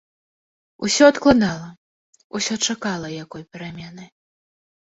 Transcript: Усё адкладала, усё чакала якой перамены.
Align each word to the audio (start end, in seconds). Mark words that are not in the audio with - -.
Усё 0.85 1.03
адкладала, 1.11 1.69
усё 2.39 2.53
чакала 2.67 3.07
якой 3.23 3.47
перамены. 3.55 4.05